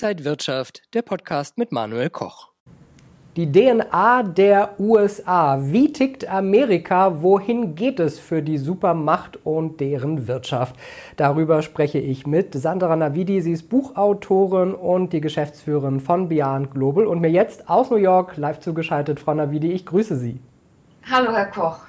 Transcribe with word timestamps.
Inside 0.00 0.24
Wirtschaft, 0.24 0.82
der 0.94 1.02
Podcast 1.02 1.58
mit 1.58 1.72
Manuel 1.72 2.08
Koch. 2.08 2.50
Die 3.34 3.50
DNA 3.50 4.22
der 4.22 4.78
USA. 4.78 5.58
Wie 5.60 5.92
tickt 5.92 6.24
Amerika? 6.28 7.20
Wohin 7.20 7.74
geht 7.74 7.98
es 7.98 8.20
für 8.20 8.40
die 8.40 8.58
Supermacht 8.58 9.44
und 9.44 9.80
deren 9.80 10.28
Wirtschaft? 10.28 10.76
Darüber 11.16 11.62
spreche 11.62 11.98
ich 11.98 12.28
mit 12.28 12.54
Sandra 12.54 12.94
Navidi. 12.94 13.40
Sie 13.40 13.50
ist 13.50 13.68
Buchautorin 13.70 14.72
und 14.72 15.12
die 15.12 15.20
Geschäftsführerin 15.20 15.98
von 15.98 16.28
Beyond 16.28 16.70
Global 16.70 17.04
und 17.04 17.20
mir 17.20 17.32
jetzt 17.32 17.68
aus 17.68 17.90
New 17.90 17.96
York 17.96 18.36
live 18.36 18.60
zugeschaltet. 18.60 19.18
Frau 19.18 19.34
Navidi, 19.34 19.72
ich 19.72 19.84
grüße 19.84 20.16
Sie. 20.16 20.38
Hallo, 21.10 21.32
Herr 21.32 21.46
Koch. 21.46 21.80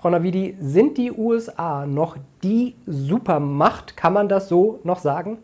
Frau 0.00 0.10
Navidi, 0.10 0.56
sind 0.58 0.98
die 0.98 1.12
USA 1.12 1.86
noch 1.86 2.16
die 2.42 2.74
Supermacht? 2.88 3.96
Kann 3.96 4.14
man 4.14 4.28
das 4.28 4.48
so 4.48 4.80
noch 4.82 4.98
sagen? 4.98 5.38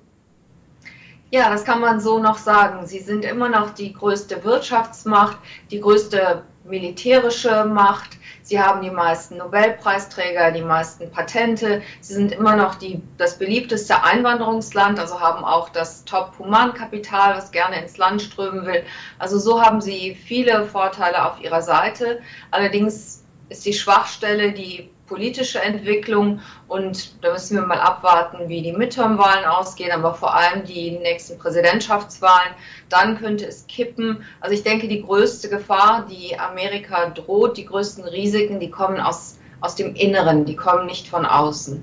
Ja, 1.31 1.51
das 1.51 1.65
kann 1.65 1.81
man 1.81 1.99
so 2.01 2.21
noch 2.21 2.39
sagen. 2.39 2.87
Sie 2.87 3.01
sind 3.01 3.25
immer 3.25 3.49
noch 3.49 3.71
die 3.71 3.93
größte 3.93 4.45
Wirtschaftsmacht, 4.45 5.39
die 5.73 5.81
größte 5.81 6.45
militärische 6.65 7.65
Macht. 7.65 8.11
Sie 8.43 8.61
haben 8.61 8.81
die 8.81 8.93
meisten 8.93 9.39
Nobelpreisträger, 9.39 10.53
die 10.53 10.63
meisten 10.63 11.11
Patente. 11.11 11.83
Sie 12.01 12.15
sind 12.15 12.31
immer 12.31 12.55
noch 12.55 12.77
die, 12.77 13.03
das 13.19 13.39
beliebteste 13.39 14.05
Einwanderungsland, 14.05 15.01
also 15.01 15.21
haben 15.21 15.45
auch 15.45 15.69
das 15.69 16.05
Top-Humankapital, 16.05 17.37
was 17.37 17.51
gerne 17.51 17.83
ins 17.83 17.99
Land 17.99 18.23
strömen 18.23 18.65
will. 18.65 18.85
Also 19.19 19.41
so 19.41 19.61
haben 19.61 19.81
sie 19.81 20.15
viele 20.15 20.65
Vorteile 20.65 21.27
auf 21.27 21.41
ihrer 21.41 21.63
Seite. 21.63 22.21
Allerdings 22.53 23.25
ist 23.49 23.67
die 23.67 23.73
Schwachstelle 23.73 24.53
die 24.53 24.91
politische 25.07 25.61
Entwicklung 25.61 26.41
und 26.69 27.23
da 27.25 27.33
müssen 27.33 27.57
wir 27.57 27.67
mal 27.67 27.81
abwarten, 27.81 28.49
wie 28.49 28.63
die 28.63 28.73
Midterm-Wahlen 28.73 29.45
ausgehen, 29.45 29.93
aber 29.93 30.15
vor 30.15 30.35
allem 30.35 30.65
die 30.65 30.93
nächsten 30.93 31.39
Präsidentschaftswahlen. 31.39 32.53
Dann 32.89 33.19
könnte 33.19 33.47
es 33.47 33.67
kippen. 33.67 34.23
Also 34.41 34.55
ich 34.55 34.63
denke, 34.63 34.89
die 34.89 35.03
größte 35.03 35.49
Gefahr, 35.49 36.07
die 36.11 36.39
Amerika 36.39 37.11
droht, 37.11 37.57
die 37.57 37.67
größten 37.67 38.05
Risiken, 38.05 38.61
die 38.61 38.71
kommen 38.71 39.01
aus, 39.01 39.39
aus 39.61 39.75
dem 39.75 39.95
Inneren, 39.95 40.45
die 40.45 40.57
kommen 40.57 40.87
nicht 40.87 41.09
von 41.09 41.25
außen. 41.25 41.83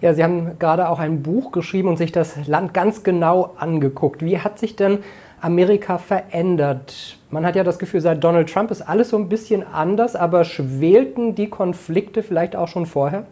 Ja, 0.00 0.12
Sie 0.12 0.22
haben 0.22 0.58
gerade 0.58 0.88
auch 0.90 0.98
ein 0.98 1.22
Buch 1.22 1.50
geschrieben 1.50 1.88
und 1.88 1.96
sich 1.96 2.12
das 2.12 2.46
Land 2.46 2.74
ganz 2.74 3.04
genau 3.04 3.54
angeguckt. 3.56 4.22
Wie 4.22 4.38
hat 4.38 4.58
sich 4.58 4.76
denn 4.76 4.98
Amerika 5.40 5.98
verändert? 5.98 7.16
Man 7.34 7.44
hat 7.44 7.56
ja 7.56 7.64
das 7.64 7.80
Gefühl, 7.80 8.00
seit 8.00 8.22
Donald 8.22 8.48
Trump 8.48 8.70
ist 8.70 8.80
alles 8.80 9.08
so 9.08 9.16
ein 9.16 9.28
bisschen 9.28 9.66
anders, 9.66 10.14
aber 10.14 10.44
schwelten 10.44 11.34
die 11.34 11.50
Konflikte 11.50 12.22
vielleicht 12.22 12.54
auch 12.54 12.68
schon 12.68 12.86
vorher? 12.86 13.26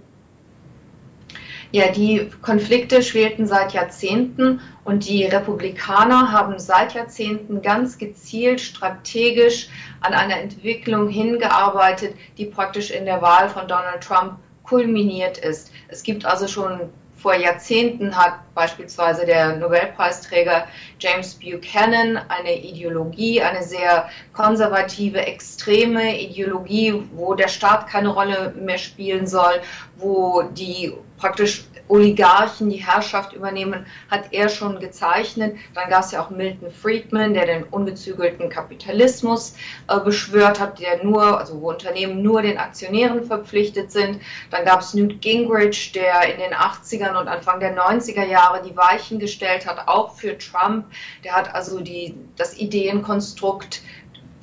Ja, 1.70 1.92
die 1.92 2.28
Konflikte 2.42 3.00
schwelten 3.04 3.46
seit 3.46 3.74
Jahrzehnten 3.74 4.58
und 4.82 5.08
die 5.08 5.22
Republikaner 5.26 6.32
haben 6.32 6.58
seit 6.58 6.94
Jahrzehnten 6.94 7.62
ganz 7.62 7.96
gezielt 7.96 8.60
strategisch 8.60 9.68
an 10.00 10.14
einer 10.14 10.38
Entwicklung 10.38 11.08
hingearbeitet, 11.08 12.16
die 12.38 12.46
praktisch 12.46 12.90
in 12.90 13.04
der 13.04 13.22
Wahl 13.22 13.48
von 13.48 13.68
Donald 13.68 14.02
Trump 14.02 14.32
kulminiert 14.64 15.38
ist. 15.38 15.70
Es 15.86 16.02
gibt 16.02 16.26
also 16.26 16.48
schon 16.48 16.90
vor 17.22 17.34
Jahrzehnten 17.36 18.16
hat 18.16 18.34
beispielsweise 18.54 19.24
der 19.24 19.56
Nobelpreisträger 19.56 20.66
James 20.98 21.34
Buchanan 21.34 22.18
eine 22.28 22.58
Ideologie, 22.58 23.40
eine 23.40 23.62
sehr 23.62 24.08
konservative, 24.32 25.24
extreme 25.24 26.18
Ideologie, 26.20 27.00
wo 27.14 27.34
der 27.34 27.48
Staat 27.48 27.86
keine 27.86 28.08
Rolle 28.08 28.52
mehr 28.58 28.78
spielen 28.78 29.26
soll, 29.28 29.60
wo 29.96 30.42
die 30.42 30.92
praktisch 31.22 31.64
Oligarchen 31.86 32.68
die 32.68 32.84
Herrschaft 32.84 33.32
übernehmen, 33.32 33.86
hat 34.10 34.32
er 34.32 34.48
schon 34.48 34.80
gezeichnet. 34.80 35.56
Dann 35.72 35.88
gab 35.88 36.02
es 36.02 36.10
ja 36.10 36.20
auch 36.20 36.30
Milton 36.30 36.72
Friedman, 36.72 37.32
der 37.32 37.46
den 37.46 37.62
ungezügelten 37.64 38.48
Kapitalismus 38.48 39.54
äh, 39.86 40.00
beschwört 40.00 40.58
hat, 40.58 40.80
der 40.80 41.04
nur, 41.04 41.38
also 41.38 41.60
wo 41.60 41.70
Unternehmen 41.70 42.22
nur 42.22 42.42
den 42.42 42.58
Aktionären 42.58 43.24
verpflichtet 43.24 43.92
sind. 43.92 44.20
Dann 44.50 44.64
gab 44.64 44.80
es 44.80 44.94
Newt 44.94 45.20
Gingrich, 45.20 45.92
der 45.92 46.34
in 46.34 46.40
den 46.40 46.54
80ern 46.54 47.20
und 47.20 47.28
Anfang 47.28 47.60
der 47.60 47.76
90er 47.76 48.24
Jahre 48.24 48.62
die 48.68 48.76
Weichen 48.76 49.20
gestellt 49.20 49.64
hat, 49.64 49.86
auch 49.86 50.16
für 50.16 50.36
Trump. 50.38 50.86
Der 51.22 51.34
hat 51.34 51.54
also 51.54 51.78
die, 51.78 52.16
das 52.36 52.58
Ideenkonstrukt 52.58 53.80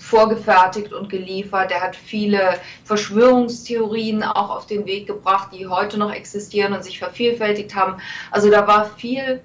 vorgefertigt 0.09 0.91
und 0.91 1.09
geliefert. 1.09 1.71
Er 1.71 1.81
hat 1.81 1.95
viele 1.95 2.59
Verschwörungstheorien 2.83 4.23
auch 4.23 4.49
auf 4.49 4.65
den 4.65 4.85
Weg 4.85 5.05
gebracht, 5.05 5.49
die 5.53 5.67
heute 5.67 5.99
noch 5.99 6.11
existieren 6.11 6.73
und 6.73 6.83
sich 6.83 6.97
vervielfältigt 6.99 7.75
haben. 7.75 8.01
Also 8.31 8.49
da 8.49 8.65
war 8.65 8.85
viel, 8.85 9.41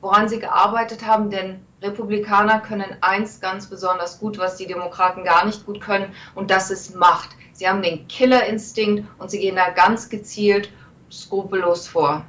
woran 0.00 0.28
sie 0.28 0.38
gearbeitet 0.38 1.04
haben, 1.04 1.30
denn 1.30 1.60
Republikaner 1.82 2.60
können 2.60 2.96
eins 3.00 3.40
ganz 3.40 3.66
besonders 3.66 4.20
gut, 4.20 4.38
was 4.38 4.56
die 4.56 4.66
Demokraten 4.66 5.24
gar 5.24 5.44
nicht 5.44 5.66
gut 5.66 5.80
können, 5.80 6.14
und 6.34 6.50
das 6.50 6.70
ist 6.70 6.94
Macht. 6.94 7.30
Sie 7.52 7.68
haben 7.68 7.82
den 7.82 8.08
Killerinstinkt 8.08 9.04
und 9.18 9.30
sie 9.30 9.38
gehen 9.38 9.56
da 9.56 9.70
ganz 9.70 10.08
gezielt 10.08 10.70
skrupellos 11.10 11.86
vor. 11.86 12.24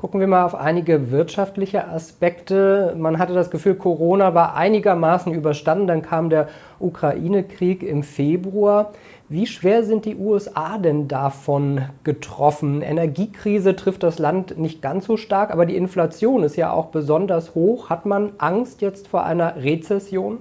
Gucken 0.00 0.18
wir 0.18 0.28
mal 0.28 0.46
auf 0.46 0.54
einige 0.54 1.10
wirtschaftliche 1.10 1.86
Aspekte. 1.86 2.94
Man 2.96 3.18
hatte 3.18 3.34
das 3.34 3.50
Gefühl, 3.50 3.74
Corona 3.74 4.32
war 4.32 4.56
einigermaßen 4.56 5.34
überstanden. 5.34 5.86
Dann 5.86 6.00
kam 6.00 6.30
der 6.30 6.48
Ukraine-Krieg 6.78 7.82
im 7.82 8.02
Februar. 8.02 8.92
Wie 9.28 9.46
schwer 9.46 9.84
sind 9.84 10.06
die 10.06 10.16
USA 10.16 10.78
denn 10.78 11.06
davon 11.06 11.82
getroffen? 12.02 12.80
Energiekrise 12.80 13.76
trifft 13.76 14.02
das 14.02 14.18
Land 14.18 14.56
nicht 14.56 14.80
ganz 14.80 15.04
so 15.04 15.18
stark, 15.18 15.50
aber 15.50 15.66
die 15.66 15.76
Inflation 15.76 16.44
ist 16.44 16.56
ja 16.56 16.72
auch 16.72 16.86
besonders 16.86 17.54
hoch. 17.54 17.90
Hat 17.90 18.06
man 18.06 18.32
Angst 18.38 18.80
jetzt 18.80 19.06
vor 19.06 19.24
einer 19.24 19.56
Rezession? 19.56 20.38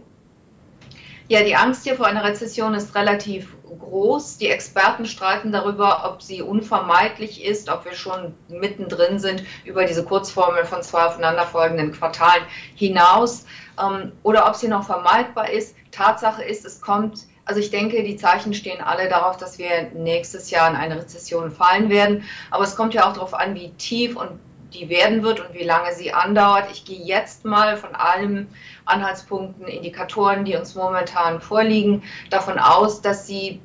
Ja, 1.28 1.44
die 1.44 1.58
Angst 1.58 1.84
hier 1.84 1.96
vor 1.96 2.08
einer 2.08 2.24
Rezession 2.24 2.76
ist 2.76 2.96
relativ 2.96 3.58
groß. 3.78 4.38
Die 4.38 4.50
Experten 4.50 5.06
streiten 5.06 5.52
darüber, 5.52 6.10
ob 6.12 6.22
sie 6.22 6.42
unvermeidlich 6.42 7.44
ist, 7.44 7.70
ob 7.70 7.86
wir 7.86 7.94
schon 7.94 8.34
mittendrin 8.48 9.20
sind 9.20 9.44
über 9.66 9.86
diese 9.86 10.04
Kurzformel 10.04 10.66
von 10.66 10.82
zwei 10.84 11.06
aufeinanderfolgenden 11.06 11.92
Quartalen 11.92 12.44
hinaus 12.76 13.46
ähm, 13.82 14.12
oder 14.24 14.48
ob 14.48 14.56
sie 14.56 14.68
noch 14.68 14.86
vermeidbar 14.86 15.50
ist. 15.50 15.76
Tatsache 15.92 16.44
ist, 16.44 16.66
es 16.66 16.82
kommt, 16.82 17.26
also 17.46 17.60
ich 17.60 17.72
denke, 17.72 18.04
die 18.04 18.16
Zeichen 18.16 18.54
stehen 18.54 18.82
alle 18.82 19.10
darauf, 19.10 19.38
dass 19.38 19.58
wir 19.58 19.92
nächstes 19.94 20.52
Jahr 20.52 20.70
in 20.70 20.76
eine 20.76 20.98
Rezession 20.98 21.52
fallen 21.52 21.90
werden. 21.90 22.24
Aber 22.52 22.64
es 22.64 22.76
kommt 22.76 22.94
ja 22.94 23.10
auch 23.10 23.14
darauf 23.14 23.34
an, 23.34 23.56
wie 23.56 23.72
tief 23.72 24.16
und 24.16 24.40
die 24.74 24.90
werden 24.90 25.24
wird 25.24 25.40
und 25.40 25.54
wie 25.54 25.64
lange 25.64 25.94
sie 25.94 26.14
andauert. 26.14 26.70
Ich 26.72 26.86
gehe 26.86 27.02
jetzt 27.04 27.46
mal 27.46 27.78
von 27.78 27.96
allen 27.96 28.48
Anhaltspunkten, 28.86 29.68
Indikatoren, 29.68 30.46
die 30.46 30.56
uns 30.56 30.76
momentan 30.76 31.42
vorliegen, 31.42 32.04
davon 32.30 32.60
aus, 32.60 33.02
dass 33.02 33.28
sie 33.28 33.62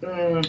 hm, 0.00 0.42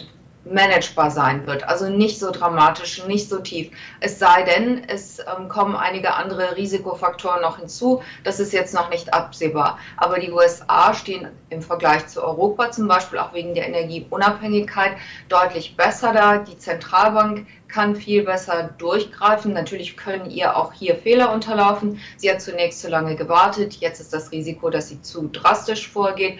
managebar 0.50 1.10
sein 1.10 1.46
wird. 1.46 1.64
Also 1.64 1.88
nicht 1.88 2.18
so 2.18 2.30
dramatisch, 2.30 3.04
nicht 3.06 3.28
so 3.28 3.38
tief. 3.38 3.70
Es 4.00 4.18
sei 4.18 4.42
denn, 4.44 4.84
es 4.88 5.18
ähm, 5.18 5.48
kommen 5.48 5.74
einige 5.74 6.14
andere 6.14 6.56
Risikofaktoren 6.56 7.42
noch 7.42 7.58
hinzu. 7.58 8.02
Das 8.24 8.40
ist 8.40 8.52
jetzt 8.52 8.74
noch 8.74 8.90
nicht 8.90 9.12
absehbar. 9.12 9.78
Aber 9.96 10.18
die 10.18 10.30
USA 10.30 10.94
stehen 10.94 11.28
im 11.50 11.62
Vergleich 11.62 12.06
zu 12.06 12.22
Europa 12.22 12.70
zum 12.70 12.88
Beispiel 12.88 13.18
auch 13.18 13.32
wegen 13.32 13.54
der 13.54 13.68
Energieunabhängigkeit 13.68 14.92
deutlich 15.28 15.76
besser 15.76 16.12
da. 16.12 16.38
Die 16.38 16.58
Zentralbank 16.58 17.46
kann 17.68 17.96
viel 17.96 18.22
besser 18.22 18.70
durchgreifen. 18.78 19.52
Natürlich 19.52 19.96
können 19.96 20.30
ihr 20.30 20.56
auch 20.56 20.72
hier 20.72 20.94
Fehler 20.94 21.32
unterlaufen. 21.32 22.00
Sie 22.16 22.30
hat 22.30 22.40
zunächst 22.40 22.80
zu 22.80 22.88
lange 22.88 23.16
gewartet. 23.16 23.74
Jetzt 23.74 24.00
ist 24.00 24.12
das 24.12 24.30
Risiko, 24.30 24.70
dass 24.70 24.88
sie 24.88 25.02
zu 25.02 25.28
drastisch 25.28 25.88
vorgeht. 25.88 26.38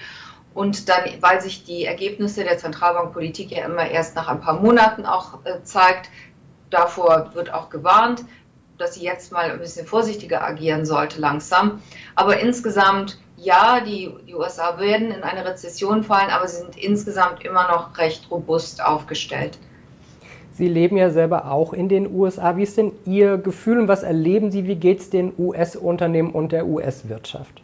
Und 0.57 0.89
dann, 0.89 1.03
weil 1.21 1.43
sich 1.43 1.65
die 1.65 1.85
Ergebnisse 1.85 2.43
der 2.43 2.57
Zentralbankpolitik 2.57 3.51
ja 3.51 3.67
immer 3.67 3.91
erst 3.91 4.17
nach 4.17 4.29
ein 4.29 4.41
paar 4.41 4.59
Monaten 4.59 5.05
auch 5.05 5.45
äh, 5.45 5.63
zeigt, 5.65 6.09
davor 6.71 7.33
wird 7.35 7.53
auch 7.53 7.69
gewarnt, 7.69 8.25
dass 8.79 8.95
sie 8.95 9.05
jetzt 9.05 9.33
mal 9.33 9.51
ein 9.51 9.59
bisschen 9.59 9.87
vorsichtiger 9.87 10.43
agieren 10.43 10.87
sollte, 10.87 11.21
langsam. 11.21 11.83
Aber 12.15 12.41
insgesamt, 12.41 13.19
ja, 13.37 13.81
die, 13.81 14.11
die 14.27 14.35
USA 14.35 14.79
werden 14.79 15.11
in 15.11 15.23
eine 15.23 15.45
Rezession 15.45 16.03
fallen, 16.03 16.31
aber 16.31 16.49
sie 16.49 16.63
sind 16.63 16.75
insgesamt 16.75 17.45
immer 17.45 17.69
noch 17.69 17.99
recht 17.99 18.31
robust 18.31 18.83
aufgestellt. 18.83 19.59
Sie 20.55 20.69
leben 20.69 20.97
ja 20.97 21.11
selber 21.11 21.53
auch 21.53 21.75
in 21.75 21.91
den 21.91 22.11
USA. 22.11 22.57
Wie 22.57 22.63
ist 22.63 22.79
denn 22.79 22.93
Ihr 23.05 23.37
Gefühl 23.37 23.79
und 23.79 23.89
was 23.89 24.03
erleben 24.03 24.51
Sie? 24.51 24.67
Wie 24.67 24.77
geht 24.77 25.01
es 25.01 25.11
den 25.11 25.35
US-Unternehmen 25.37 26.31
und 26.31 26.53
der 26.53 26.67
US-Wirtschaft? 26.67 27.61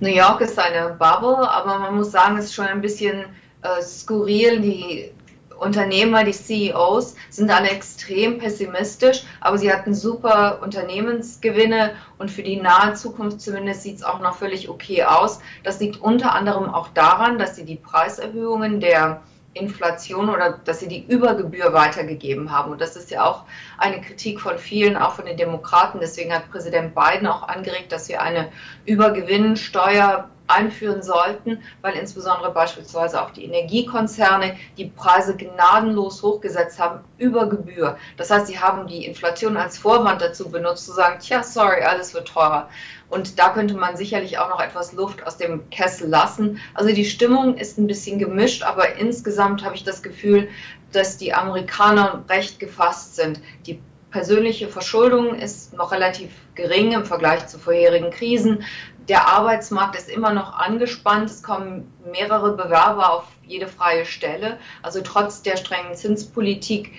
New 0.00 0.08
York 0.08 0.40
ist 0.40 0.58
eine 0.58 0.90
Bubble, 0.90 1.48
aber 1.50 1.78
man 1.78 1.96
muss 1.96 2.12
sagen, 2.12 2.38
es 2.38 2.46
ist 2.46 2.54
schon 2.54 2.66
ein 2.66 2.80
bisschen 2.80 3.24
äh, 3.62 3.82
skurril. 3.82 4.60
Die 4.60 5.10
Unternehmer, 5.58 6.22
die 6.22 6.32
CEOs 6.32 7.16
sind 7.30 7.50
alle 7.50 7.70
extrem 7.70 8.38
pessimistisch, 8.38 9.24
aber 9.40 9.58
sie 9.58 9.72
hatten 9.72 9.94
super 9.94 10.60
Unternehmensgewinne 10.62 11.94
und 12.18 12.30
für 12.30 12.44
die 12.44 12.60
nahe 12.60 12.94
Zukunft 12.94 13.40
zumindest 13.40 13.82
sieht 13.82 13.96
es 13.96 14.04
auch 14.04 14.20
noch 14.20 14.36
völlig 14.36 14.68
okay 14.68 15.02
aus. 15.02 15.40
Das 15.64 15.80
liegt 15.80 16.00
unter 16.00 16.32
anderem 16.32 16.72
auch 16.72 16.88
daran, 16.88 17.38
dass 17.38 17.56
sie 17.56 17.64
die 17.64 17.76
Preiserhöhungen 17.76 18.78
der 18.80 19.22
Inflation 19.54 20.28
oder 20.28 20.58
dass 20.64 20.80
sie 20.80 20.88
die 20.88 21.04
Übergebühr 21.06 21.72
weitergegeben 21.72 22.52
haben. 22.52 22.72
Und 22.72 22.80
das 22.80 22.96
ist 22.96 23.10
ja 23.10 23.24
auch 23.24 23.44
eine 23.78 24.00
Kritik 24.00 24.40
von 24.40 24.58
vielen, 24.58 24.96
auch 24.96 25.14
von 25.14 25.26
den 25.26 25.36
Demokraten. 25.36 25.98
Deswegen 26.00 26.32
hat 26.32 26.50
Präsident 26.50 26.94
Biden 26.94 27.26
auch 27.26 27.42
angeregt, 27.48 27.92
dass 27.92 28.08
wir 28.08 28.22
eine 28.22 28.50
Übergewinnsteuer 28.84 30.28
einführen 30.48 31.02
sollten, 31.02 31.62
weil 31.82 31.94
insbesondere 31.94 32.50
beispielsweise 32.52 33.22
auch 33.22 33.30
die 33.30 33.44
Energiekonzerne 33.44 34.56
die 34.76 34.86
Preise 34.86 35.36
gnadenlos 35.36 36.22
hochgesetzt 36.22 36.78
haben 36.78 37.04
über 37.18 37.48
Gebühr. 37.48 37.96
Das 38.16 38.30
heißt, 38.30 38.46
sie 38.46 38.58
haben 38.58 38.86
die 38.86 39.06
Inflation 39.06 39.56
als 39.56 39.78
Vorwand 39.78 40.20
dazu 40.20 40.50
benutzt, 40.50 40.86
zu 40.86 40.92
sagen, 40.92 41.20
tja, 41.20 41.42
sorry, 41.42 41.82
alles 41.82 42.14
wird 42.14 42.28
teurer. 42.28 42.68
Und 43.10 43.38
da 43.38 43.50
könnte 43.50 43.74
man 43.74 43.96
sicherlich 43.96 44.38
auch 44.38 44.50
noch 44.50 44.60
etwas 44.60 44.92
Luft 44.92 45.26
aus 45.26 45.36
dem 45.36 45.70
Kessel 45.70 46.08
lassen. 46.08 46.60
Also 46.74 46.92
die 46.92 47.04
Stimmung 47.04 47.56
ist 47.56 47.78
ein 47.78 47.86
bisschen 47.86 48.18
gemischt, 48.18 48.62
aber 48.62 48.96
insgesamt 48.96 49.64
habe 49.64 49.74
ich 49.74 49.84
das 49.84 50.02
Gefühl, 50.02 50.48
dass 50.92 51.16
die 51.16 51.32
Amerikaner 51.32 52.24
recht 52.28 52.60
gefasst 52.60 53.16
sind. 53.16 53.40
Die 53.66 53.80
persönliche 54.10 54.68
Verschuldung 54.68 55.34
ist 55.34 55.74
noch 55.74 55.92
relativ 55.92 56.30
gering 56.54 56.92
im 56.92 57.04
Vergleich 57.04 57.46
zu 57.46 57.58
vorherigen 57.58 58.10
Krisen. 58.10 58.64
Der 59.08 59.26
Arbeitsmarkt 59.26 59.96
ist 59.96 60.10
immer 60.10 60.32
noch 60.32 60.52
angespannt. 60.52 61.30
Es 61.30 61.42
kommen 61.42 61.90
mehrere 62.12 62.52
Bewerber 62.52 63.12
auf 63.12 63.24
jede 63.46 63.66
freie 63.66 64.04
Stelle. 64.04 64.58
Also 64.82 65.00
trotz 65.02 65.40
der 65.42 65.56
strengen 65.56 65.94
Zinspolitik 65.94 66.92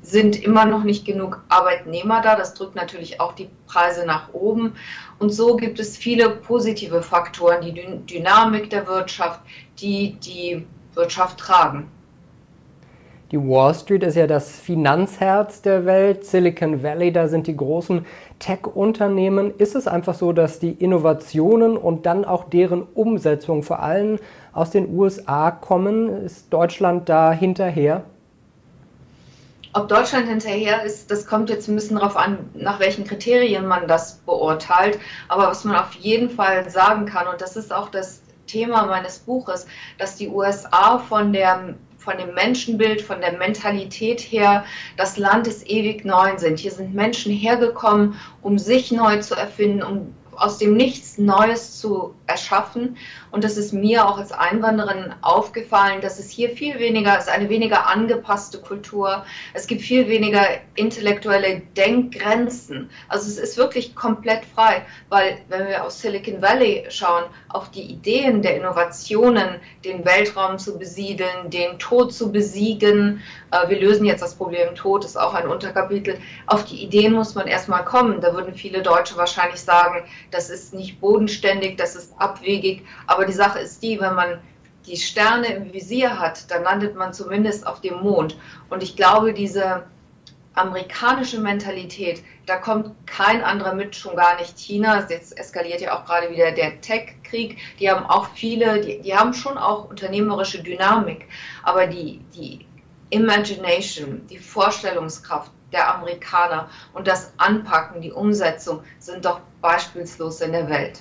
sind 0.00 0.40
immer 0.40 0.64
noch 0.64 0.84
nicht 0.84 1.04
genug 1.04 1.42
Arbeitnehmer 1.48 2.22
da. 2.22 2.36
Das 2.36 2.54
drückt 2.54 2.76
natürlich 2.76 3.20
auch 3.20 3.32
die 3.32 3.50
Preise 3.66 4.06
nach 4.06 4.32
oben. 4.32 4.74
Und 5.18 5.30
so 5.30 5.56
gibt 5.56 5.80
es 5.80 5.96
viele 5.96 6.30
positive 6.30 7.02
Faktoren, 7.02 7.60
die 7.60 7.74
Dynamik 8.06 8.70
der 8.70 8.86
Wirtschaft, 8.86 9.40
die 9.80 10.12
die 10.20 10.64
Wirtschaft 10.94 11.38
tragen. 11.38 11.90
Die 13.30 13.38
Wall 13.38 13.74
Street 13.74 14.04
ist 14.04 14.14
ja 14.14 14.26
das 14.26 14.58
Finanzherz 14.58 15.60
der 15.60 15.84
Welt. 15.84 16.24
Silicon 16.24 16.82
Valley, 16.82 17.12
da 17.12 17.28
sind 17.28 17.46
die 17.46 17.56
großen 17.56 18.06
Tech-Unternehmen. 18.38 19.52
Ist 19.58 19.74
es 19.74 19.86
einfach 19.86 20.14
so, 20.14 20.32
dass 20.32 20.60
die 20.60 20.70
Innovationen 20.70 21.76
und 21.76 22.06
dann 22.06 22.24
auch 22.24 22.48
deren 22.48 22.84
Umsetzung 22.94 23.62
vor 23.62 23.82
allem 23.82 24.18
aus 24.54 24.70
den 24.70 24.96
USA 24.96 25.50
kommen? 25.50 26.24
Ist 26.24 26.50
Deutschland 26.50 27.10
da 27.10 27.30
hinterher? 27.30 28.04
Ob 29.74 29.88
Deutschland 29.88 30.26
hinterher 30.26 30.82
ist, 30.84 31.10
das 31.10 31.26
kommt 31.26 31.50
jetzt 31.50 31.68
ein 31.68 31.74
bisschen 31.74 31.98
darauf 31.98 32.16
an, 32.16 32.38
nach 32.54 32.80
welchen 32.80 33.04
Kriterien 33.04 33.66
man 33.66 33.86
das 33.86 34.14
beurteilt. 34.24 34.98
Aber 35.28 35.48
was 35.48 35.64
man 35.64 35.76
auf 35.76 35.92
jeden 35.92 36.30
Fall 36.30 36.70
sagen 36.70 37.04
kann, 37.04 37.28
und 37.28 37.42
das 37.42 37.56
ist 37.56 37.74
auch 37.74 37.90
das 37.90 38.22
Thema 38.46 38.86
meines 38.86 39.18
Buches, 39.18 39.66
dass 39.98 40.16
die 40.16 40.28
USA 40.28 40.98
von 40.98 41.34
der 41.34 41.74
von 42.08 42.16
dem 42.16 42.32
Menschenbild, 42.32 43.02
von 43.02 43.20
der 43.20 43.36
Mentalität 43.36 44.20
her 44.20 44.64
das 44.96 45.18
Land 45.18 45.46
des 45.46 45.66
ewig 45.66 46.06
Neuen 46.06 46.38
sind. 46.38 46.58
Hier 46.58 46.70
sind 46.70 46.94
Menschen 46.94 47.32
hergekommen, 47.32 48.14
um 48.40 48.58
sich 48.58 48.90
neu 48.90 49.20
zu 49.20 49.34
erfinden, 49.34 49.82
um 49.82 50.14
aus 50.34 50.56
dem 50.56 50.74
Nichts 50.74 51.18
Neues 51.18 51.78
zu 51.78 52.14
erschaffen. 52.28 52.96
Und 53.30 53.44
das 53.44 53.56
ist 53.56 53.72
mir 53.72 54.06
auch 54.06 54.18
als 54.18 54.32
Einwanderin 54.32 55.14
aufgefallen, 55.22 56.00
dass 56.00 56.18
es 56.18 56.30
hier 56.30 56.50
viel 56.50 56.78
weniger 56.78 57.18
ist, 57.18 57.28
eine 57.28 57.48
weniger 57.48 57.88
angepasste 57.88 58.58
Kultur. 58.58 59.24
Es 59.54 59.66
gibt 59.66 59.82
viel 59.82 60.08
weniger 60.08 60.44
intellektuelle 60.74 61.60
Denkgrenzen. 61.76 62.90
Also 63.08 63.28
es 63.28 63.38
ist 63.38 63.56
wirklich 63.56 63.94
komplett 63.94 64.44
frei, 64.44 64.82
weil 65.08 65.38
wenn 65.48 65.66
wir 65.66 65.84
aus 65.84 66.00
Silicon 66.00 66.40
Valley 66.40 66.86
schauen, 66.88 67.24
auf 67.48 67.70
die 67.70 67.82
Ideen 67.82 68.42
der 68.42 68.56
Innovationen, 68.56 69.60
den 69.84 70.04
Weltraum 70.04 70.58
zu 70.58 70.78
besiedeln, 70.78 71.50
den 71.50 71.78
Tod 71.78 72.12
zu 72.12 72.30
besiegen, 72.30 73.22
äh, 73.50 73.68
wir 73.68 73.80
lösen 73.80 74.04
jetzt 74.04 74.22
das 74.22 74.34
Problem 74.34 74.74
Tod, 74.74 75.04
ist 75.04 75.18
auch 75.18 75.34
ein 75.34 75.48
Unterkapitel. 75.48 76.18
Auf 76.46 76.64
die 76.64 76.82
Ideen 76.82 77.12
muss 77.12 77.34
man 77.34 77.46
erstmal 77.46 77.84
kommen. 77.84 78.20
Da 78.20 78.34
würden 78.34 78.54
viele 78.54 78.82
Deutsche 78.82 79.16
wahrscheinlich 79.16 79.60
sagen, 79.60 80.04
das 80.30 80.50
ist 80.50 80.74
nicht 80.74 81.00
bodenständig, 81.00 81.76
das 81.76 81.96
ist 81.96 82.14
abwegig. 82.18 82.84
Aber 83.06 83.24
die 83.24 83.32
Sache 83.32 83.60
ist 83.60 83.82
die, 83.82 84.00
wenn 84.00 84.14
man 84.14 84.40
die 84.86 84.96
Sterne 84.96 85.48
im 85.48 85.72
Visier 85.72 86.18
hat, 86.18 86.50
dann 86.50 86.62
landet 86.62 86.96
man 86.96 87.12
zumindest 87.12 87.66
auf 87.66 87.80
dem 87.80 88.00
Mond. 88.00 88.38
Und 88.70 88.82
ich 88.82 88.96
glaube, 88.96 89.34
diese 89.34 89.84
amerikanische 90.54 91.40
Mentalität, 91.40 92.22
da 92.46 92.56
kommt 92.56 92.94
kein 93.06 93.42
anderer 93.44 93.74
mit, 93.74 93.94
schon 93.94 94.16
gar 94.16 94.36
nicht 94.38 94.58
China. 94.58 95.06
Jetzt 95.08 95.38
eskaliert 95.38 95.80
ja 95.80 95.96
auch 95.96 96.04
gerade 96.04 96.30
wieder 96.30 96.50
der 96.52 96.80
Tech-Krieg. 96.80 97.58
Die 97.78 97.90
haben 97.90 98.06
auch 98.06 98.28
viele, 98.34 98.80
die, 98.80 99.00
die 99.00 99.14
haben 99.14 99.34
schon 99.34 99.56
auch 99.56 99.88
unternehmerische 99.88 100.62
Dynamik. 100.62 101.28
Aber 101.62 101.86
die, 101.86 102.20
die 102.34 102.66
Imagination, 103.10 104.26
die 104.28 104.38
Vorstellungskraft 104.38 105.52
der 105.72 105.94
Amerikaner 105.94 106.68
und 106.94 107.06
das 107.06 107.32
Anpacken, 107.36 108.00
die 108.00 108.12
Umsetzung 108.12 108.82
sind 108.98 109.24
doch 109.24 109.40
beispielslos 109.60 110.40
in 110.40 110.52
der 110.52 110.68
Welt. 110.68 111.00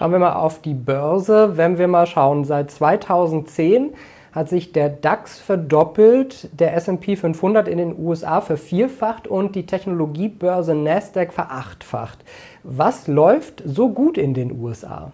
Schauen 0.00 0.12
wir 0.12 0.18
mal 0.18 0.32
auf 0.32 0.62
die 0.62 0.72
Börse. 0.72 1.58
Wenn 1.58 1.76
wir 1.76 1.86
mal 1.86 2.06
schauen, 2.06 2.46
seit 2.46 2.70
2010 2.70 3.92
hat 4.32 4.48
sich 4.48 4.72
der 4.72 4.88
DAX 4.88 5.38
verdoppelt, 5.38 6.48
der 6.58 6.72
SP 6.72 7.20
500 7.20 7.68
in 7.68 7.76
den 7.76 7.98
USA 7.98 8.40
vervierfacht 8.40 9.28
und 9.28 9.54
die 9.56 9.66
Technologiebörse 9.66 10.74
Nasdaq 10.74 11.34
verachtfacht. 11.34 12.20
Was 12.62 13.08
läuft 13.08 13.62
so 13.66 13.90
gut 13.90 14.16
in 14.16 14.32
den 14.32 14.58
USA? 14.58 15.12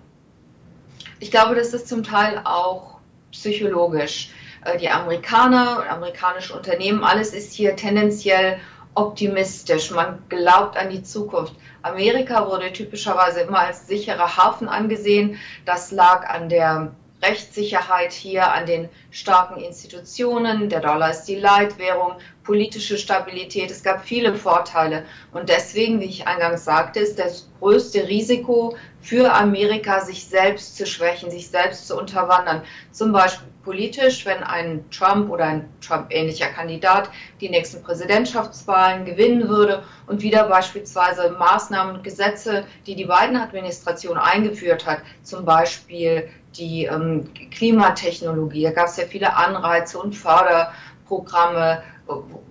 Ich 1.19 1.33
glaube, 1.33 1.57
das 1.57 1.75
ist 1.75 1.89
zum 1.89 2.05
Teil 2.05 2.41
auch 2.45 2.99
psychologisch. 3.33 4.31
Äh, 4.65 4.79
die 4.79 4.89
Amerikaner, 4.89 5.83
amerikanische 5.91 6.55
Unternehmen, 6.55 7.03
alles 7.03 7.35
ist 7.35 7.53
hier 7.55 7.75
tendenziell 7.75 8.59
optimistisch. 8.97 9.91
Man 9.91 10.23
glaubt 10.29 10.77
an 10.77 10.91
die 10.91 11.03
Zukunft. 11.03 11.55
Amerika 11.83 12.49
wurde 12.49 12.73
typischerweise 12.73 13.41
immer 13.41 13.61
als 13.61 13.87
sicherer 13.87 14.37
Hafen 14.37 14.69
angesehen. 14.69 15.39
Das 15.65 15.93
lag 15.93 16.29
an 16.29 16.49
der 16.49 16.93
Rechtssicherheit 17.23 18.13
hier, 18.13 18.53
an 18.53 18.67
den 18.67 18.89
starken 19.11 19.61
Institutionen. 19.61 20.69
Der 20.69 20.81
Dollar 20.81 21.11
ist 21.11 21.25
die 21.25 21.37
Leitwährung, 21.37 22.17
politische 22.45 22.99
Stabilität. 22.99 23.71
Es 23.71 23.83
gab 23.83 24.05
viele 24.05 24.35
Vorteile. 24.35 25.05
Und 25.33 25.49
deswegen, 25.49 26.01
wie 26.01 26.07
ich 26.07 26.27
eingangs 26.27 26.65
sagte, 26.65 27.01
ist 27.01 27.19
das 27.19 27.49
größte 27.61 28.07
Risiko 28.07 28.77
für 29.01 29.33
Amerika, 29.33 30.01
sich 30.01 30.27
selbst 30.27 30.77
zu 30.77 30.87
schwächen, 30.87 31.31
sich 31.31 31.49
selbst 31.49 31.87
zu 31.87 31.99
unterwandern. 31.99 32.63
Zum 32.93 33.13
Beispiel 33.13 33.49
politisch, 33.67 34.25
wenn 34.25 34.45
ein 34.45 34.89
Trump 34.91 35.29
oder 35.29 35.45
ein 35.45 35.69
Trump-ähnlicher 35.81 36.47
Kandidat 36.47 37.11
die 37.41 37.49
nächsten 37.49 37.83
Präsidentschaftswahlen 37.83 39.05
gewinnen 39.05 39.49
würde 39.49 39.83
und 40.07 40.23
wieder 40.23 40.49
beispielsweise 40.49 41.31
Maßnahmen 41.31 41.97
und 41.97 42.05
Gesetze, 42.05 42.65
die 42.87 42.95
die 42.95 43.07
Biden-Administration 43.07 44.19
eingeführt 44.19 44.87
hat, 44.87 45.01
zum 45.25 45.45
Beispiel 45.45 46.29
die 46.59 46.85
ähm, 46.85 47.29
Klimatechnologie, 47.51 48.65
da 48.65 48.71
gab 48.71 48.87
es 48.87 48.97
ja 48.97 49.05
viele 49.07 49.37
Anreize 49.37 49.99
und 49.99 50.15
Förderprogramme, 50.15 51.83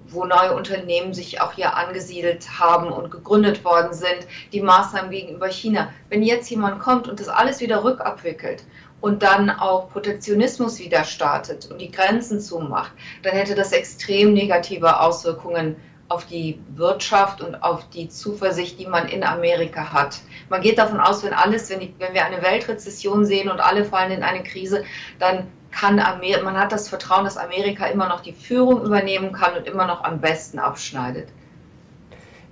wo 0.07 0.25
neue 0.25 0.53
Unternehmen 0.55 1.13
sich 1.13 1.41
auch 1.41 1.53
hier 1.53 1.75
angesiedelt 1.75 2.59
haben 2.59 2.91
und 2.91 3.09
gegründet 3.09 3.63
worden 3.63 3.93
sind, 3.93 4.27
die 4.51 4.62
Maßnahmen 4.62 5.12
gegenüber 5.12 5.47
China. 5.47 5.89
Wenn 6.09 6.24
jetzt 6.24 6.50
jemand 6.50 6.79
kommt 6.79 7.07
und 7.07 7.19
das 7.19 7.29
alles 7.29 7.62
wieder 7.62 7.83
rückabwickelt 7.83 8.63
und 9.01 9.24
dann 9.24 9.50
auch 9.50 9.89
Protektionismus 9.89 10.79
wieder 10.79 11.03
startet 11.03 11.69
und 11.71 11.79
die 11.79 11.91
Grenzen 11.91 12.39
zumacht, 12.39 12.91
dann 13.24 13.33
hätte 13.33 13.55
das 13.55 13.71
extrem 13.71 14.33
negative 14.33 15.00
Auswirkungen 15.00 15.77
auf 16.07 16.25
die 16.25 16.59
Wirtschaft 16.75 17.41
und 17.41 17.55
auf 17.63 17.89
die 17.89 18.09
Zuversicht, 18.09 18.79
die 18.79 18.85
man 18.85 19.07
in 19.07 19.24
Amerika 19.24 19.91
hat. 19.91 20.19
Man 20.50 20.62
geht 20.62 20.77
davon 20.77 21.00
aus, 21.00 21.24
wenn 21.24 21.33
alles, 21.33 21.69
wenn, 21.69 21.79
die, 21.79 21.93
wenn 21.97 22.13
wir 22.13 22.25
eine 22.25 22.41
Weltrezession 22.41 23.25
sehen 23.25 23.50
und 23.50 23.59
alle 23.59 23.85
fallen 23.85 24.12
in 24.12 24.24
eine 24.24 24.43
Krise, 24.43 24.83
dann 25.19 25.47
kann 25.71 26.00
Amerika, 26.00 26.43
man 26.43 26.57
hat 26.57 26.71
das 26.71 26.88
Vertrauen, 26.88 27.25
dass 27.25 27.38
Amerika 27.38 27.88
immer 27.88 28.07
noch 28.07 28.21
die 28.21 28.33
Führung 28.33 28.83
übernehmen 28.83 29.33
kann 29.33 29.57
und 29.57 29.67
immer 29.67 29.88
noch 29.88 30.03
am 30.03 30.21
besten 30.21 30.59
abschneidet. 30.59 31.27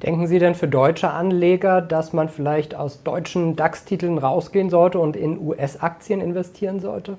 Denken 0.02 0.28
Sie 0.28 0.40
denn 0.40 0.56
für 0.56 0.68
deutsche 0.68 1.12
Anleger, 1.12 1.80
dass 1.80 2.12
man 2.12 2.28
vielleicht 2.28 2.76
aus 2.76 3.04
deutschen 3.04 3.56
DAX-Titeln 3.56 4.18
rausgehen 4.18 4.70
sollte 4.70 5.00
und 5.00 5.16
in 5.16 5.40
US-Aktien 5.40 6.20
investieren 6.20 6.82
sollte? 6.82 7.18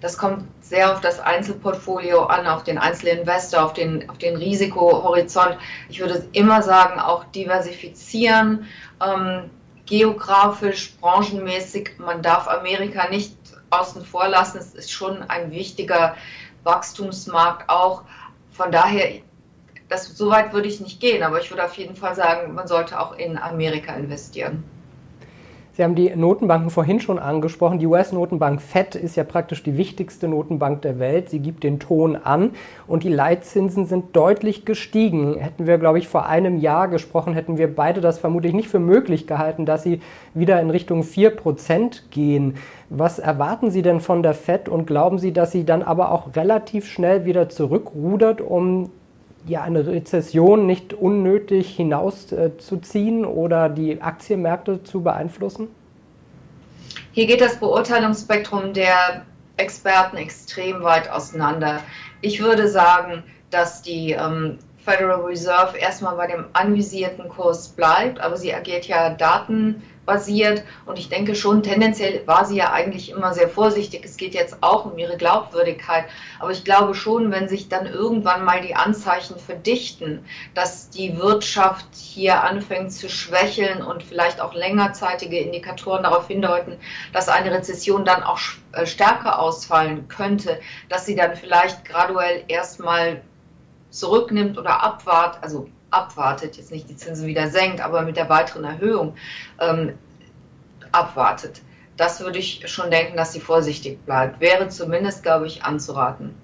Das 0.00 0.18
kommt 0.18 0.44
sehr 0.60 0.92
auf 0.92 1.00
das 1.00 1.18
Einzelportfolio 1.18 2.24
an, 2.24 2.46
auf 2.46 2.64
den 2.64 2.76
Einzelinvestor, 2.78 3.64
auf 3.64 3.72
den, 3.72 4.08
auf 4.10 4.18
den 4.18 4.36
Risikohorizont. 4.36 5.56
Ich 5.88 6.00
würde 6.00 6.28
immer 6.32 6.62
sagen, 6.62 7.00
auch 7.00 7.24
diversifizieren, 7.24 8.66
ähm, 9.02 9.50
geografisch, 9.86 10.94
branchenmäßig. 11.00 11.92
Man 11.98 12.20
darf 12.20 12.48
Amerika 12.48 13.08
nicht 13.08 13.36
außen 13.70 14.04
vor 14.04 14.28
lassen. 14.28 14.58
Es 14.58 14.74
ist 14.74 14.92
schon 14.92 15.22
ein 15.22 15.50
wichtiger 15.50 16.16
Wachstumsmarkt 16.64 17.68
auch. 17.68 18.02
Von 18.52 18.70
daher, 18.72 19.20
das, 19.88 20.06
so 20.16 20.30
weit 20.30 20.52
würde 20.52 20.68
ich 20.68 20.80
nicht 20.80 21.00
gehen, 21.00 21.22
aber 21.22 21.40
ich 21.40 21.50
würde 21.50 21.64
auf 21.64 21.76
jeden 21.76 21.96
Fall 21.96 22.14
sagen, 22.14 22.54
man 22.54 22.68
sollte 22.68 23.00
auch 23.00 23.16
in 23.16 23.38
Amerika 23.38 23.94
investieren. 23.94 24.64
Sie 25.76 25.82
haben 25.82 25.96
die 25.96 26.14
Notenbanken 26.14 26.70
vorhin 26.70 27.00
schon 27.00 27.18
angesprochen. 27.18 27.80
Die 27.80 27.88
US-Notenbank 27.88 28.62
Fed 28.62 28.94
ist 28.94 29.16
ja 29.16 29.24
praktisch 29.24 29.64
die 29.64 29.76
wichtigste 29.76 30.28
Notenbank 30.28 30.82
der 30.82 31.00
Welt. 31.00 31.30
Sie 31.30 31.40
gibt 31.40 31.64
den 31.64 31.80
Ton 31.80 32.14
an 32.14 32.52
und 32.86 33.02
die 33.02 33.08
Leitzinsen 33.08 33.84
sind 33.84 34.14
deutlich 34.14 34.64
gestiegen. 34.64 35.36
Hätten 35.36 35.66
wir, 35.66 35.78
glaube 35.78 35.98
ich, 35.98 36.06
vor 36.06 36.26
einem 36.26 36.58
Jahr 36.58 36.86
gesprochen, 36.86 37.34
hätten 37.34 37.58
wir 37.58 37.74
beide 37.74 38.00
das 38.00 38.20
vermutlich 38.20 38.52
nicht 38.52 38.68
für 38.68 38.78
möglich 38.78 39.26
gehalten, 39.26 39.66
dass 39.66 39.82
sie 39.82 40.00
wieder 40.32 40.60
in 40.60 40.70
Richtung 40.70 41.02
4% 41.02 42.02
gehen. 42.10 42.54
Was 42.88 43.18
erwarten 43.18 43.72
Sie 43.72 43.82
denn 43.82 43.98
von 43.98 44.22
der 44.22 44.34
Fed 44.34 44.68
und 44.68 44.86
glauben 44.86 45.18
Sie, 45.18 45.32
dass 45.32 45.50
sie 45.50 45.64
dann 45.64 45.82
aber 45.82 46.12
auch 46.12 46.36
relativ 46.36 46.86
schnell 46.86 47.24
wieder 47.24 47.48
zurückrudert, 47.48 48.40
um 48.40 48.90
ja, 49.46 49.62
eine 49.62 49.86
Rezession 49.86 50.66
nicht 50.66 50.94
unnötig 50.94 51.74
hinauszuziehen 51.76 53.24
oder 53.24 53.68
die 53.68 54.00
Aktienmärkte 54.00 54.82
zu 54.82 55.02
beeinflussen? 55.02 55.68
Hier 57.12 57.26
geht 57.26 57.40
das 57.40 57.60
Beurteilungsspektrum 57.60 58.72
der 58.72 59.24
Experten 59.56 60.16
extrem 60.16 60.82
weit 60.82 61.10
auseinander. 61.10 61.80
Ich 62.20 62.42
würde 62.42 62.68
sagen, 62.68 63.22
dass 63.50 63.82
die 63.82 64.12
ähm, 64.12 64.58
Federal 64.84 65.22
Reserve 65.22 65.78
erstmal 65.78 66.16
bei 66.16 66.26
dem 66.26 66.44
anvisierten 66.52 67.28
Kurs 67.28 67.68
bleibt, 67.68 68.20
aber 68.20 68.36
sie 68.36 68.52
agiert 68.52 68.86
ja 68.86 69.10
Daten 69.10 69.82
basiert. 70.04 70.62
Und 70.86 70.98
ich 70.98 71.08
denke 71.08 71.34
schon, 71.34 71.62
tendenziell 71.62 72.26
war 72.26 72.44
sie 72.44 72.56
ja 72.56 72.72
eigentlich 72.72 73.10
immer 73.10 73.32
sehr 73.32 73.48
vorsichtig. 73.48 74.02
Es 74.04 74.16
geht 74.16 74.34
jetzt 74.34 74.62
auch 74.62 74.84
um 74.84 74.98
ihre 74.98 75.16
Glaubwürdigkeit. 75.16 76.04
Aber 76.38 76.50
ich 76.50 76.64
glaube 76.64 76.94
schon, 76.94 77.30
wenn 77.30 77.48
sich 77.48 77.68
dann 77.68 77.86
irgendwann 77.86 78.44
mal 78.44 78.60
die 78.60 78.74
Anzeichen 78.74 79.38
verdichten, 79.38 80.24
dass 80.54 80.90
die 80.90 81.16
Wirtschaft 81.16 81.86
hier 81.94 82.42
anfängt 82.42 82.92
zu 82.92 83.08
schwächeln 83.08 83.82
und 83.82 84.02
vielleicht 84.02 84.40
auch 84.40 84.54
längerzeitige 84.54 85.38
Indikatoren 85.38 86.02
darauf 86.02 86.28
hindeuten, 86.28 86.76
dass 87.12 87.28
eine 87.28 87.50
Rezession 87.50 88.04
dann 88.04 88.22
auch 88.22 88.38
äh, 88.72 88.86
stärker 88.86 89.38
ausfallen 89.38 90.08
könnte, 90.08 90.60
dass 90.88 91.06
sie 91.06 91.16
dann 91.16 91.36
vielleicht 91.36 91.84
graduell 91.84 92.44
erstmal 92.48 93.22
zurücknimmt 93.94 94.58
oder 94.58 94.82
abwartet, 94.82 95.42
also 95.42 95.68
abwartet, 95.90 96.56
jetzt 96.56 96.72
nicht 96.72 96.88
die 96.88 96.96
Zinsen 96.96 97.26
wieder 97.26 97.48
senkt, 97.48 97.80
aber 97.80 98.02
mit 98.02 98.16
der 98.16 98.28
weiteren 98.28 98.64
Erhöhung 98.64 99.14
ähm, 99.60 99.92
abwartet. 100.92 101.62
Das 101.96 102.20
würde 102.20 102.38
ich 102.38 102.68
schon 102.68 102.90
denken, 102.90 103.16
dass 103.16 103.32
sie 103.32 103.40
vorsichtig 103.40 104.04
bleibt. 104.04 104.40
Wäre 104.40 104.68
zumindest, 104.68 105.22
glaube 105.22 105.46
ich, 105.46 105.62
anzuraten. 105.62 106.34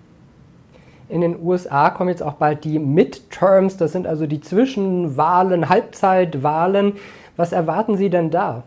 In 1.08 1.22
den 1.22 1.42
USA 1.42 1.90
kommen 1.90 2.10
jetzt 2.10 2.22
auch 2.22 2.34
bald 2.34 2.62
die 2.62 2.78
Midterms, 2.78 3.76
das 3.76 3.90
sind 3.90 4.06
also 4.06 4.28
die 4.28 4.40
Zwischenwahlen, 4.40 5.68
Halbzeitwahlen. 5.68 6.98
Was 7.36 7.50
erwarten 7.50 7.96
Sie 7.96 8.10
denn 8.10 8.30
da? 8.30 8.62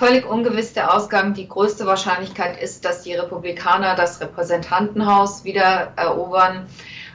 Völlig 0.00 0.24
ungewiss 0.24 0.72
der 0.72 0.94
Ausgang. 0.94 1.34
Die 1.34 1.46
größte 1.46 1.84
Wahrscheinlichkeit 1.84 2.58
ist, 2.58 2.86
dass 2.86 3.02
die 3.02 3.12
Republikaner 3.12 3.94
das 3.94 4.18
Repräsentantenhaus 4.18 5.44
wieder 5.44 5.92
erobern. 5.94 6.68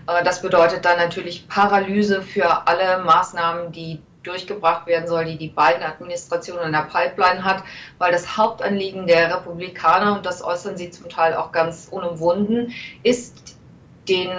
Äh, 0.06 0.24
das 0.24 0.44
bedeutet 0.44 0.86
dann 0.86 1.00
natürlich 1.00 1.48
Paralyse 1.48 2.22
für 2.22 2.68
alle 2.68 3.04
Maßnahmen, 3.04 3.72
die 3.72 4.04
durchgebracht 4.22 4.86
werden 4.86 5.08
soll, 5.08 5.26
die 5.26 5.40
die 5.40 5.48
beiden 5.48 5.82
Administrationen 5.82 6.68
in 6.68 6.74
der 6.74 6.88
Pipeline 6.88 7.44
hat, 7.44 7.64
weil 7.98 8.12
das 8.12 8.38
Hauptanliegen 8.38 9.08
der 9.08 9.36
Republikaner, 9.36 10.14
und 10.18 10.28
das 10.28 10.44
äußern 10.44 10.78
sie 10.78 10.92
zum 10.92 11.10
Teil 11.10 11.34
auch 11.34 11.52
ganz 11.52 11.88
unumwunden, 11.90 12.72
ist, 13.02 13.58
den 14.08 14.30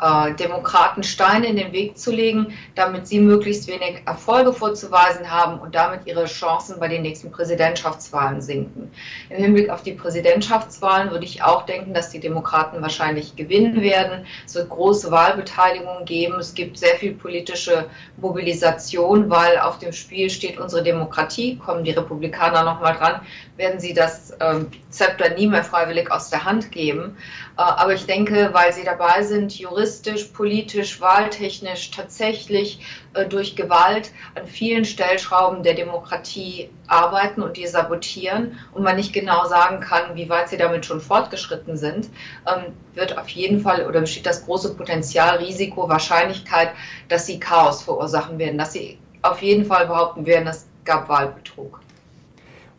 äh, 0.00 0.34
Demokraten 0.34 1.02
Steine 1.02 1.46
in 1.46 1.56
den 1.56 1.72
Weg 1.72 1.98
zu 1.98 2.12
legen, 2.12 2.54
damit 2.74 3.06
sie 3.06 3.20
möglichst 3.20 3.66
wenig 3.68 4.02
Erfolge 4.06 4.52
vorzuweisen 4.52 5.30
haben 5.30 5.58
und 5.60 5.74
damit 5.74 6.06
ihre 6.06 6.26
Chancen 6.26 6.78
bei 6.78 6.88
den 6.88 7.02
nächsten 7.02 7.30
Präsidentschaftswahlen 7.30 8.40
sinken. 8.40 8.90
Im 9.30 9.36
Hinblick 9.36 9.70
auf 9.70 9.82
die 9.82 9.92
Präsidentschaftswahlen 9.92 11.10
würde 11.10 11.24
ich 11.24 11.42
auch 11.42 11.64
denken, 11.66 11.94
dass 11.94 12.10
die 12.10 12.20
Demokraten 12.20 12.82
wahrscheinlich 12.82 13.36
gewinnen 13.36 13.80
werden. 13.80 14.26
Es 14.44 14.54
wird 14.54 14.68
große 14.68 15.10
Wahlbeteiligung 15.10 16.04
geben. 16.04 16.38
Es 16.38 16.54
gibt 16.54 16.78
sehr 16.78 16.96
viel 16.96 17.14
politische 17.14 17.86
Mobilisation, 18.18 19.30
weil 19.30 19.58
auf 19.58 19.78
dem 19.78 19.92
Spiel 19.92 20.30
steht 20.30 20.58
unsere 20.58 20.82
Demokratie. 20.82 21.56
Kommen 21.56 21.84
die 21.84 21.92
Republikaner 21.92 22.64
nochmal 22.64 22.94
dran, 22.94 23.20
werden 23.56 23.80
sie 23.80 23.94
das 23.94 24.30
äh, 24.32 24.60
Zepter 24.90 25.30
nie 25.30 25.46
mehr 25.46 25.64
freiwillig 25.64 26.10
aus 26.10 26.30
der 26.30 26.44
Hand 26.44 26.70
geben. 26.70 27.16
Äh, 27.56 27.62
aber 27.62 27.94
ich 27.94 28.06
denke, 28.06 28.50
weil 28.52 28.72
sie 28.72 28.84
dabei 28.84 29.22
sind, 29.22 29.58
juristisch, 29.86 30.24
politisch, 30.32 31.00
wahltechnisch 31.00 31.92
tatsächlich 31.92 32.80
äh, 33.14 33.24
durch 33.24 33.54
Gewalt 33.54 34.10
an 34.34 34.46
vielen 34.46 34.84
Stellschrauben 34.84 35.62
der 35.62 35.74
Demokratie 35.74 36.70
arbeiten 36.88 37.40
und 37.40 37.56
die 37.56 37.68
sabotieren 37.68 38.58
und 38.72 38.82
man 38.82 38.96
nicht 38.96 39.12
genau 39.12 39.46
sagen 39.46 39.78
kann, 39.78 40.16
wie 40.16 40.28
weit 40.28 40.48
sie 40.48 40.56
damit 40.56 40.86
schon 40.86 41.00
fortgeschritten 41.00 41.76
sind, 41.76 42.08
ähm, 42.46 42.72
wird 42.94 43.16
auf 43.16 43.28
jeden 43.28 43.60
Fall 43.60 43.86
oder 43.86 44.00
besteht 44.00 44.26
das 44.26 44.44
große 44.44 44.74
Potenzial, 44.74 45.38
Risiko, 45.38 45.88
Wahrscheinlichkeit, 45.88 46.70
dass 47.08 47.26
sie 47.26 47.38
Chaos 47.38 47.84
verursachen 47.84 48.40
werden, 48.40 48.58
dass 48.58 48.72
sie 48.72 48.98
auf 49.22 49.40
jeden 49.40 49.64
Fall 49.64 49.86
behaupten 49.86 50.26
werden, 50.26 50.48
es 50.48 50.66
gab 50.84 51.08
Wahlbetrug. 51.08 51.80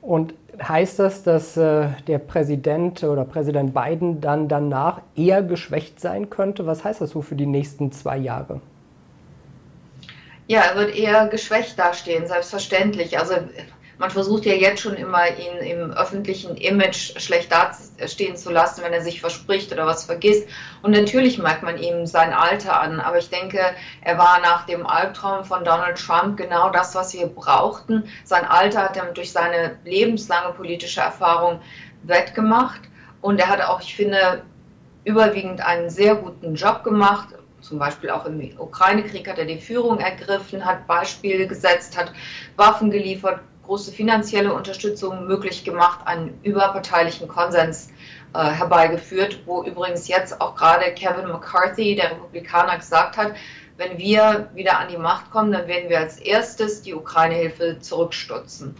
Und 0.01 0.33
heißt 0.61 0.99
das, 0.99 1.23
dass 1.23 1.57
äh, 1.57 1.89
der 2.07 2.19
Präsident 2.19 3.03
oder 3.03 3.25
Präsident 3.25 3.73
Biden 3.73 4.21
dann 4.21 4.47
danach 4.47 5.01
eher 5.15 5.43
geschwächt 5.43 5.99
sein 5.99 6.29
könnte? 6.29 6.65
Was 6.65 6.83
heißt 6.83 7.01
das 7.01 7.11
so 7.11 7.21
für 7.21 7.35
die 7.35 7.45
nächsten 7.45 7.91
zwei 7.91 8.17
Jahre? 8.17 8.61
Ja, 10.47 10.61
er 10.61 10.75
wird 10.77 10.95
eher 10.95 11.27
geschwächt 11.27 11.77
dastehen, 11.77 12.27
selbstverständlich. 12.27 13.19
Also 13.19 13.35
man 13.99 14.11
versucht 14.11 14.45
ja 14.45 14.53
jetzt 14.53 14.81
schon 14.81 14.95
immer, 14.95 15.27
ihn 15.27 15.57
im 15.57 15.91
öffentlichen 15.91 16.55
Image 16.55 17.19
schlecht 17.19 17.51
dastehen 17.51 18.35
zu 18.35 18.51
lassen, 18.51 18.83
wenn 18.83 18.93
er 18.93 19.01
sich 19.01 19.21
verspricht 19.21 19.71
oder 19.71 19.85
was 19.85 20.05
vergisst. 20.05 20.47
Und 20.81 20.91
natürlich 20.91 21.37
merkt 21.39 21.63
man 21.63 21.77
ihm 21.77 22.05
sein 22.05 22.33
Alter 22.33 22.79
an. 22.79 22.99
Aber 22.99 23.17
ich 23.17 23.29
denke, 23.29 23.59
er 24.01 24.17
war 24.17 24.39
nach 24.41 24.65
dem 24.65 24.85
Albtraum 24.85 25.45
von 25.45 25.63
Donald 25.63 25.97
Trump 25.97 26.37
genau 26.37 26.69
das, 26.69 26.93
was 26.93 27.13
wir 27.13 27.27
brauchten. 27.27 28.03
Sein 28.23 28.45
Alter 28.45 28.83
hat 28.83 28.97
er 28.97 29.05
durch 29.13 29.31
seine 29.31 29.77
lebenslange 29.83 30.53
politische 30.53 31.01
Erfahrung 31.01 31.59
wettgemacht. 32.03 32.81
Und 33.21 33.39
er 33.39 33.49
hat 33.49 33.61
auch, 33.61 33.81
ich 33.81 33.95
finde, 33.95 34.43
überwiegend 35.05 35.61
einen 35.61 35.89
sehr 35.89 36.15
guten 36.15 36.53
Job 36.55 36.83
gemacht 36.83 37.29
zum 37.67 37.79
Beispiel 37.79 38.09
auch 38.11 38.25
im 38.25 38.39
Ukraine-Krieg 38.57 39.27
hat 39.27 39.39
er 39.39 39.45
die 39.45 39.57
Führung 39.57 39.99
ergriffen, 39.99 40.63
hat 40.63 40.87
Beispiele 40.87 41.47
gesetzt, 41.47 41.97
hat 41.97 42.13
Waffen 42.55 42.91
geliefert, 42.91 43.41
große 43.67 43.91
finanzielle 43.91 44.53
Unterstützung 44.53 45.27
möglich 45.27 45.63
gemacht, 45.63 45.99
einen 46.05 46.39
überparteilichen 46.43 47.27
Konsens 47.27 47.89
äh, 48.33 48.45
herbeigeführt, 48.45 49.41
wo 49.45 49.63
übrigens 49.63 50.07
jetzt 50.07 50.41
auch 50.41 50.55
gerade 50.55 50.93
Kevin 50.93 51.27
McCarthy, 51.27 51.95
der 51.95 52.11
Republikaner, 52.11 52.77
gesagt 52.77 53.17
hat, 53.17 53.35
wenn 53.77 53.97
wir 53.97 54.49
wieder 54.55 54.79
an 54.79 54.87
die 54.89 54.97
Macht 54.97 55.29
kommen, 55.29 55.51
dann 55.51 55.67
werden 55.67 55.89
wir 55.89 55.99
als 55.99 56.17
erstes 56.17 56.81
die 56.81 56.95
Ukraine-Hilfe 56.95 57.77
zurückstutzen. 57.79 58.75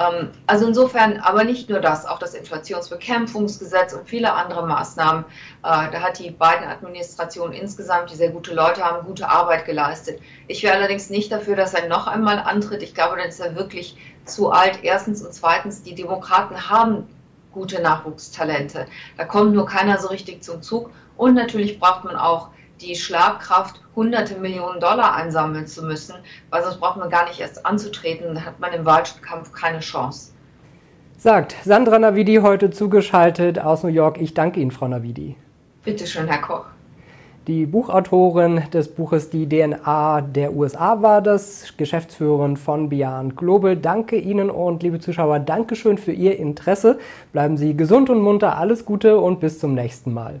Ähm, 0.00 0.30
also 0.46 0.66
insofern, 0.66 1.18
aber 1.18 1.44
nicht 1.44 1.68
nur 1.68 1.80
das, 1.80 2.06
auch 2.06 2.18
das 2.18 2.34
Inflationsbekämpfungsgesetz 2.34 3.92
und 3.92 4.08
viele 4.08 4.32
andere 4.32 4.66
Maßnahmen. 4.66 5.24
Äh, 5.24 5.30
da 5.62 6.00
hat 6.00 6.18
die 6.18 6.30
beiden 6.30 6.66
Administrationen 6.66 7.52
insgesamt, 7.52 8.10
die 8.10 8.16
sehr 8.16 8.30
gute 8.30 8.54
Leute 8.54 8.82
haben, 8.82 9.06
gute 9.06 9.28
Arbeit 9.28 9.66
geleistet. 9.66 10.20
Ich 10.48 10.62
wäre 10.62 10.76
allerdings 10.76 11.10
nicht 11.10 11.30
dafür, 11.30 11.56
dass 11.56 11.74
er 11.74 11.88
noch 11.88 12.06
einmal 12.06 12.38
antritt. 12.38 12.82
Ich 12.82 12.94
glaube, 12.94 13.16
dann 13.16 13.28
ist 13.28 13.40
er 13.40 13.54
wirklich 13.56 13.96
zu 14.24 14.50
alt. 14.50 14.80
Erstens 14.82 15.22
und 15.22 15.34
zweitens, 15.34 15.82
die 15.82 15.94
Demokraten 15.94 16.70
haben 16.70 17.06
gute 17.52 17.82
Nachwuchstalente. 17.82 18.86
Da 19.16 19.24
kommt 19.24 19.52
nur 19.52 19.66
keiner 19.66 19.98
so 19.98 20.08
richtig 20.08 20.42
zum 20.42 20.62
Zug. 20.62 20.90
Und 21.16 21.34
natürlich 21.34 21.78
braucht 21.78 22.04
man 22.04 22.16
auch 22.16 22.48
die 22.80 22.94
Schlagkraft, 22.94 23.80
hunderte 23.94 24.36
Millionen 24.36 24.80
Dollar 24.80 25.14
einsammeln 25.14 25.66
zu 25.66 25.84
müssen, 25.84 26.14
weil 26.50 26.62
sonst 26.62 26.78
braucht 26.80 26.98
man 26.98 27.10
gar 27.10 27.26
nicht 27.26 27.40
erst 27.40 27.64
anzutreten, 27.66 28.34
dann 28.34 28.44
hat 28.44 28.60
man 28.60 28.72
im 28.72 28.84
Wahlkampf 28.84 29.52
keine 29.52 29.80
Chance. 29.80 30.32
Sagt 31.16 31.54
Sandra 31.64 31.98
Navidi 31.98 32.36
heute 32.36 32.70
zugeschaltet 32.70 33.58
aus 33.58 33.82
New 33.82 33.90
York. 33.90 34.18
Ich 34.20 34.32
danke 34.32 34.60
Ihnen, 34.60 34.70
Frau 34.70 34.88
Navidi. 34.88 35.36
Bitte 35.84 36.06
schön, 36.06 36.26
Herr 36.28 36.40
Koch. 36.40 36.64
Die 37.46 37.66
Buchautorin 37.66 38.62
des 38.72 38.94
Buches 38.94 39.28
Die 39.28 39.48
DNA 39.48 40.20
der 40.20 40.54
USA 40.54 41.02
war 41.02 41.20
das, 41.20 41.74
Geschäftsführerin 41.76 42.56
von 42.56 42.88
Beyond 42.88 43.36
Global. 43.36 43.76
Danke 43.76 44.16
Ihnen 44.16 44.50
und 44.50 44.82
liebe 44.82 45.00
Zuschauer, 45.00 45.40
Dankeschön 45.40 45.98
für 45.98 46.12
Ihr 46.12 46.38
Interesse. 46.38 46.98
Bleiben 47.32 47.56
Sie 47.56 47.76
gesund 47.76 48.08
und 48.08 48.20
munter, 48.22 48.56
alles 48.56 48.84
Gute 48.84 49.18
und 49.18 49.40
bis 49.40 49.58
zum 49.58 49.74
nächsten 49.74 50.14
Mal. 50.14 50.40